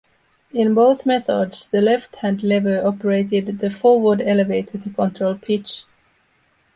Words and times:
In 0.51 0.73
both 0.73 1.05
methods 1.05 1.69
the 1.69 1.79
left-hand 1.79 2.41
lever 2.41 2.83
operated 2.83 3.59
the 3.59 3.69
forward 3.69 4.19
elevator 4.19 4.79
to 4.79 4.89
control 4.89 5.35
pitch. 5.37 5.83